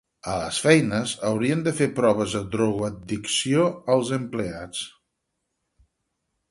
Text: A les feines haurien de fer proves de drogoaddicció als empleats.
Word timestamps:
A 0.33 0.35
les 0.43 0.59
feines 0.67 1.11
haurien 1.31 1.61
de 1.67 1.73
fer 1.81 1.87
proves 1.99 2.33
de 2.37 2.41
drogoaddicció 2.57 3.67
als 3.97 4.13
empleats. 4.21 4.85